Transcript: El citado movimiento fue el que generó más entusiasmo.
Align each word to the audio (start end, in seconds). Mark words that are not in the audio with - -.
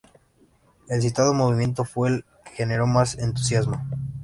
El 0.89 0.99
citado 1.03 1.31
movimiento 1.35 1.85
fue 1.85 2.09
el 2.09 2.25
que 2.45 2.53
generó 2.55 2.87
más 2.87 3.19
entusiasmo. 3.19 3.85